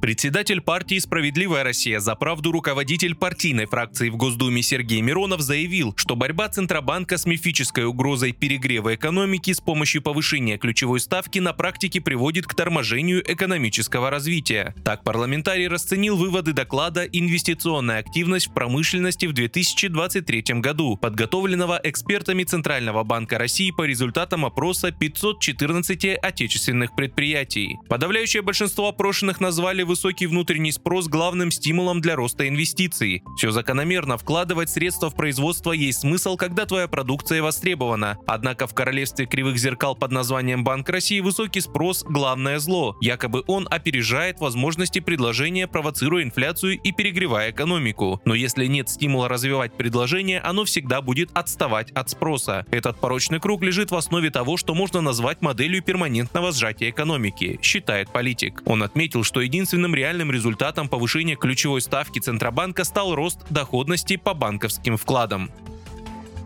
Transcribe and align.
Председатель 0.00 0.60
партии 0.60 0.96
«Справедливая 1.00 1.64
Россия 1.64 1.98
за 1.98 2.14
правду» 2.14 2.52
руководитель 2.52 3.16
партийной 3.16 3.66
фракции 3.66 4.10
в 4.10 4.16
Госдуме 4.16 4.62
Сергей 4.62 5.00
Миронов 5.00 5.40
заявил, 5.40 5.92
что 5.96 6.14
борьба 6.14 6.48
Центробанка 6.48 7.18
с 7.18 7.26
мифической 7.26 7.84
угрозой 7.84 8.30
перегрева 8.30 8.94
экономики 8.94 9.52
с 9.52 9.60
помощью 9.60 10.00
повышения 10.00 10.56
ключевой 10.56 11.00
ставки 11.00 11.40
на 11.40 11.52
практике 11.52 12.00
приводит 12.00 12.46
к 12.46 12.54
торможению 12.54 13.24
экономического 13.28 14.08
развития. 14.08 14.72
Так 14.84 15.02
парламентарий 15.02 15.66
расценил 15.66 16.16
выводы 16.16 16.52
доклада 16.52 17.04
«Инвестиционная 17.04 17.98
активность 17.98 18.50
в 18.50 18.54
промышленности 18.54 19.26
в 19.26 19.32
2023 19.32 20.60
году», 20.60 20.96
подготовленного 20.96 21.80
экспертами 21.82 22.44
Центрального 22.44 23.02
банка 23.02 23.36
России 23.36 23.72
по 23.72 23.82
результатам 23.82 24.44
опроса 24.44 24.92
514 24.92 26.18
отечественных 26.22 26.94
предприятий. 26.94 27.78
Подавляющее 27.88 28.42
большинство 28.42 28.88
опрошенных 28.90 29.40
назвали 29.40 29.87
высокий 29.88 30.26
внутренний 30.26 30.70
спрос 30.70 31.08
главным 31.08 31.50
стимулом 31.50 32.00
для 32.00 32.14
роста 32.14 32.46
инвестиций. 32.46 33.24
Все 33.36 33.50
закономерно, 33.50 34.18
вкладывать 34.18 34.70
средства 34.70 35.10
в 35.10 35.16
производство 35.16 35.72
есть 35.72 36.00
смысл, 36.00 36.36
когда 36.36 36.66
твоя 36.66 36.86
продукция 36.86 37.42
востребована. 37.42 38.18
Однако 38.26 38.66
в 38.66 38.74
королевстве 38.74 39.26
кривых 39.26 39.58
зеркал 39.58 39.96
под 39.96 40.12
названием 40.12 40.62
Банк 40.62 40.88
России 40.90 41.20
высокий 41.20 41.60
спрос– 41.60 42.04
главное 42.08 42.58
зло. 42.58 42.96
Якобы 43.00 43.42
он 43.46 43.66
опережает 43.70 44.38
возможности 44.40 45.00
предложения, 45.00 45.66
провоцируя 45.66 46.22
инфляцию 46.22 46.78
и 46.78 46.92
перегревая 46.92 47.50
экономику. 47.50 48.20
Но 48.26 48.34
если 48.34 48.66
нет 48.66 48.90
стимула 48.90 49.28
развивать 49.28 49.72
предложение, 49.72 50.40
оно 50.40 50.64
всегда 50.66 51.00
будет 51.00 51.30
отставать 51.32 51.90
от 51.92 52.10
спроса. 52.10 52.66
Этот 52.70 53.00
порочный 53.00 53.40
круг 53.40 53.62
лежит 53.62 53.90
в 53.90 53.96
основе 53.96 54.30
того, 54.30 54.58
что 54.58 54.74
можно 54.74 55.00
назвать 55.00 55.40
моделью 55.40 55.82
перманентного 55.82 56.52
сжатия 56.52 56.90
экономики, 56.90 57.58
считает 57.62 58.10
политик. 58.10 58.62
Он 58.66 58.82
отметил, 58.82 59.24
что 59.24 59.40
единственный 59.40 59.77
единственным 59.78 59.94
реальным 59.94 60.32
результатом 60.32 60.88
повышения 60.88 61.36
ключевой 61.36 61.80
ставки 61.80 62.18
Центробанка 62.18 62.82
стал 62.82 63.14
рост 63.14 63.46
доходности 63.48 64.16
по 64.16 64.34
банковским 64.34 64.96
вкладам. 64.96 65.50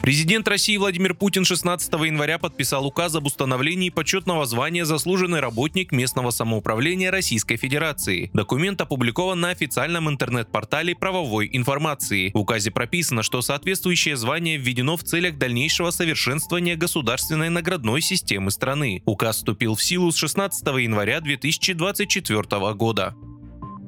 Президент 0.02 0.48
России 0.48 0.76
Владимир 0.76 1.14
Путин 1.14 1.44
16 1.44 1.92
января 1.92 2.36
подписал 2.38 2.84
указ 2.84 3.14
об 3.14 3.26
установлении 3.26 3.88
почетного 3.88 4.46
звания 4.46 4.84
«Заслуженный 4.84 5.38
работник 5.38 5.92
местного 5.92 6.32
самоуправления 6.32 7.12
Российской 7.12 7.56
Федерации». 7.56 8.28
Документ 8.32 8.80
опубликован 8.80 9.38
на 9.38 9.50
официальном 9.50 10.10
интернет-портале 10.10 10.96
правовой 10.96 11.48
информации. 11.52 12.32
В 12.34 12.38
указе 12.38 12.72
прописано, 12.72 13.22
что 13.22 13.42
соответствующее 13.42 14.16
звание 14.16 14.56
введено 14.56 14.96
в 14.96 15.04
целях 15.04 15.38
дальнейшего 15.38 15.92
совершенствования 15.92 16.74
государственной 16.74 17.48
наградной 17.48 18.00
системы 18.00 18.50
страны. 18.50 19.02
Указ 19.04 19.36
вступил 19.36 19.76
в 19.76 19.84
силу 19.84 20.10
с 20.10 20.16
16 20.16 20.66
января 20.66 21.20
2024 21.20 22.74
года. 22.74 23.14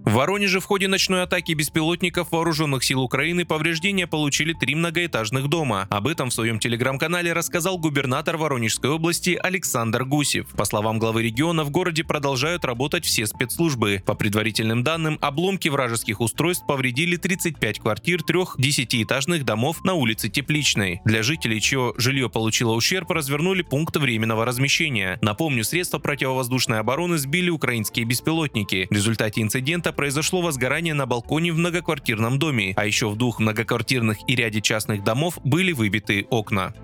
В 0.04 0.12
Воронеже 0.12 0.60
в 0.60 0.66
ходе 0.66 0.86
ночной 0.86 1.22
атаки 1.22 1.52
беспилотников 1.52 2.30
вооруженных 2.30 2.84
сил 2.84 3.00
Украины 3.00 3.46
повреждения 3.46 4.06
получили 4.06 4.52
три 4.52 4.74
многоэтажных 4.74 5.48
дома. 5.48 5.86
Об 5.88 6.06
этом 6.06 6.28
в 6.28 6.34
своем 6.34 6.58
телеграм-канале 6.58 7.32
рассказал 7.32 7.78
губернатор 7.78 8.36
Воронежской 8.36 8.90
области 8.90 9.38
Александр 9.42 10.04
Гусев. 10.04 10.48
По 10.48 10.66
словам 10.66 10.98
главы 10.98 11.22
региона, 11.22 11.64
в 11.64 11.70
городе 11.70 12.04
продолжают 12.04 12.66
работать 12.66 13.06
все 13.06 13.26
спецслужбы. 13.26 14.02
По 14.04 14.14
предварительным 14.14 14.84
данным, 14.84 15.18
обломки 15.22 15.70
вражеских 15.70 16.20
устройств 16.20 16.66
повредили 16.66 17.16
35 17.16 17.78
квартир 17.78 18.22
трех 18.22 18.56
десятиэтажных 18.58 19.46
домов 19.46 19.84
на 19.84 19.94
улице 19.94 20.28
Тепличной. 20.28 21.00
Для 21.06 21.22
жителей, 21.22 21.62
чье 21.62 21.94
жилье 21.96 22.28
получило 22.28 22.74
ущерб, 22.74 23.10
развернули 23.10 23.62
пункт 23.62 23.96
временного 23.96 24.44
размещения. 24.44 25.18
Напомню, 25.22 25.64
средства 25.64 25.98
противовоздушной 25.98 26.80
обороны 26.80 27.16
сбили 27.16 27.48
украинские 27.48 28.04
беспилотники. 28.04 28.86
В 28.90 28.94
результате 28.94 29.40
инцидента 29.40 29.93
произошло 29.94 30.42
возгорание 30.42 30.94
на 30.94 31.06
балконе 31.06 31.52
в 31.52 31.58
многоквартирном 31.58 32.38
доме, 32.38 32.74
а 32.76 32.86
еще 32.86 33.08
в 33.08 33.16
двух 33.16 33.40
многоквартирных 33.40 34.18
и 34.28 34.34
ряде 34.34 34.60
частных 34.60 35.04
домов 35.04 35.38
были 35.44 35.72
выбиты 35.72 36.26
окна. 36.30 36.74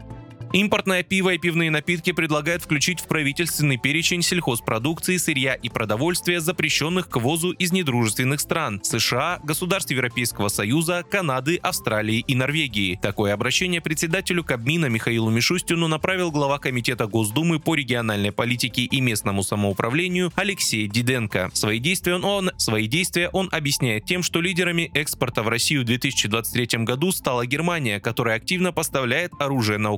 Импортное 0.52 1.04
пиво 1.04 1.30
и 1.34 1.38
пивные 1.38 1.70
напитки 1.70 2.10
предлагают 2.10 2.62
включить 2.62 2.98
в 2.98 3.06
правительственный 3.06 3.76
перечень 3.76 4.20
сельхозпродукции, 4.20 5.16
сырья 5.16 5.54
и 5.54 5.68
продовольствия, 5.68 6.40
запрещенных 6.40 7.08
к 7.08 7.18
ввозу 7.18 7.52
из 7.52 7.70
недружественных 7.70 8.40
стран– 8.40 8.80
США, 8.82 9.38
государств 9.44 9.92
Европейского 9.92 10.48
Союза, 10.48 11.04
Канады, 11.08 11.58
Австралии 11.62 12.24
и 12.26 12.34
Норвегии. 12.34 12.98
Такое 13.00 13.32
обращение 13.32 13.80
председателю 13.80 14.42
Кабмина 14.42 14.86
Михаилу 14.86 15.30
Мишустину 15.30 15.86
направил 15.86 16.32
глава 16.32 16.58
Комитета 16.58 17.06
Госдумы 17.06 17.60
по 17.60 17.76
региональной 17.76 18.32
политике 18.32 18.82
и 18.82 19.00
местному 19.00 19.44
самоуправлению 19.44 20.32
Алексей 20.34 20.88
Диденко. 20.88 21.50
Свои 21.52 21.78
действия 21.78 22.16
он, 22.16 22.50
свои 22.56 22.88
действия 22.88 23.28
он 23.28 23.48
объясняет 23.52 24.04
тем, 24.04 24.24
что 24.24 24.40
лидерами 24.40 24.90
экспорта 24.94 25.44
в 25.44 25.48
Россию 25.48 25.82
в 25.82 25.84
2023 25.84 26.82
году 26.84 27.12
стала 27.12 27.46
Германия, 27.46 28.00
которая 28.00 28.36
активно 28.36 28.72
поставляет 28.72 29.32
оружие 29.38 29.78
на 29.78 29.92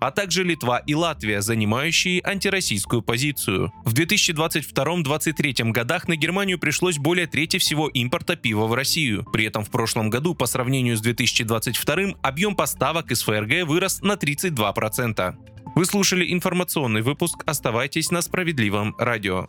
А 0.00 0.10
также 0.10 0.44
Литва 0.44 0.78
и 0.78 0.94
Латвия, 0.94 1.40
занимающие 1.40 2.20
антироссийскую 2.24 3.02
позицию. 3.02 3.72
В 3.84 3.94
2022-2023 3.94 5.70
годах 5.70 6.08
на 6.08 6.16
Германию 6.16 6.58
пришлось 6.58 6.98
более 6.98 7.26
трети 7.26 7.58
всего 7.58 7.88
импорта 7.88 8.36
пива 8.36 8.66
в 8.66 8.74
Россию. 8.74 9.24
При 9.32 9.44
этом 9.44 9.64
в 9.64 9.70
прошлом 9.70 10.10
году 10.10 10.34
по 10.34 10.46
сравнению 10.46 10.96
с 10.96 11.00
2022 11.00 12.14
объем 12.22 12.54
поставок 12.54 13.10
из 13.10 13.22
ФРГ 13.22 13.66
вырос 13.66 14.02
на 14.02 14.12
32%. 14.12 15.34
Вы 15.74 15.84
слушали 15.86 16.32
информационный 16.32 17.02
выпуск 17.02 17.42
«Оставайтесь 17.46 18.10
на 18.10 18.22
справедливом 18.22 18.94
радио». 18.98 19.48